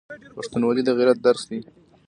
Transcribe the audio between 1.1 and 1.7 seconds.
درس دی.